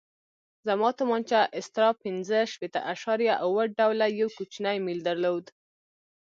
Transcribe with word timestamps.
زما 0.67 0.89
تومانچه 0.99 1.39
استرا 1.59 1.89
پنځه 2.03 2.37
شپېته 2.51 2.79
اعشاریه 2.91 3.35
اوه 3.45 3.63
ډوله 3.77 4.07
یو 4.19 4.29
کوچنی 4.37 4.77
میل 4.85 4.99
درلود. 5.07 5.45